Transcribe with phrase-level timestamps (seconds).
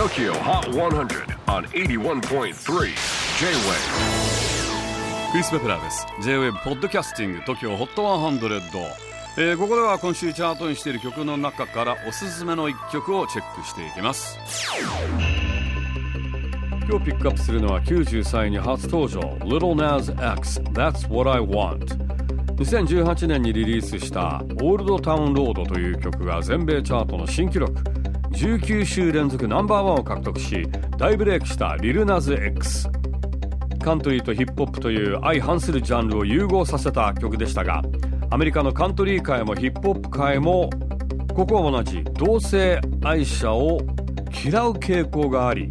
[0.00, 2.54] TOKYO HOT 100 on 81.3 J-WAVE
[5.30, 6.06] クリス・ベプラーです。
[6.22, 8.80] J-WAVE ポッドキャスティング TOKYO HOT 100、
[9.36, 14.38] えー、ここでは今週チャートにしている曲の中からおすすめの一曲をチェックしていきます。
[16.88, 21.84] 今日ピックアップするのは93位に初登場 Little Nas X That's What I Want
[22.56, 27.99] 2018年にリリースした「オールドタウンロード」という曲が全米チャートの新記録。
[28.32, 30.66] 19週連続ナンバーワンを獲得し
[30.96, 32.88] 大ブレイクしたリルナズ X
[33.82, 37.82] カントリーとヒップホップという相反するジャンルを融合させた曲でしたが
[38.30, 40.70] アメリカのカントリー界もヒップホップ界も
[41.34, 43.80] ここは同じ同性愛者を
[44.44, 45.68] 嫌う傾向があり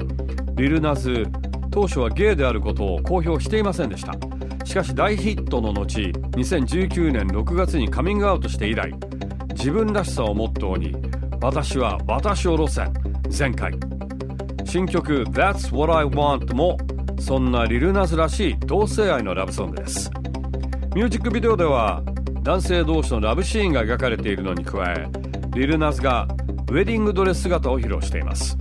[0.56, 1.26] リルナズ
[1.72, 4.14] 当初はゲイであることを公表していませんでした。
[4.70, 8.94] しかし大ヒットの後2019年6月にカミングアウトして以来
[9.56, 11.09] 自分らしさをモットーに
[11.42, 12.94] 私は私を路線
[13.38, 13.72] 前回。
[14.66, 16.78] 新曲 That's What I Want も
[17.18, 20.12] そんなリルナズらしい同性愛のラブソングです。
[20.94, 22.04] ミュージックビデオでは
[22.44, 25.08] 男性同士のラブシーンが描かれているのに加え
[25.52, 26.28] リルナズが
[26.70, 28.58] ウェディングドレス姿を披露しています。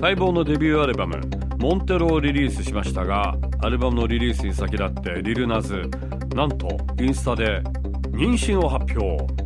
[0.00, 1.20] 待望のデビューアルバム
[1.60, 5.82] 「モンテロ」をリリースしましたがアルバムのリリースに先立ってリルナズ
[6.34, 7.60] なんとインスタで
[8.12, 9.39] 妊娠を発表。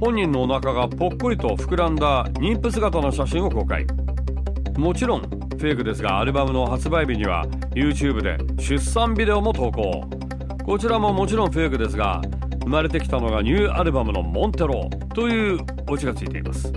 [0.00, 3.84] 本人のお腹がぽっこりと膨らんだ妊婦姿の写真を公開。
[4.78, 10.08] もちろんフェイクですがアルバムの発売日には YouTube で出産ビデオも投稿。
[10.64, 12.22] こちらももちろんフェイクですが
[12.62, 15.58] 生まれてきたのがニューアルバムの「モンテロー」という
[15.90, 16.72] オチがついています。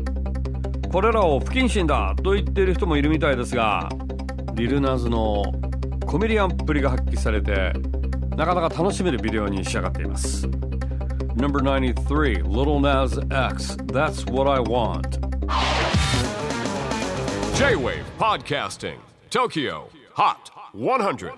[0.92, 3.88] これらを不謹慎だと言っている人もいるみたいですが
[4.56, 5.44] リルナーズの
[6.06, 7.72] コメディアンっぷりが発揮されて
[8.36, 10.46] なかなか楽しめるビデオに仕上がっています。
[11.36, 15.20] Number 93, Little Nas X, That's What I Want.
[17.56, 18.98] J-Wave Podcasting,
[19.30, 21.34] Tokyo Hot 100.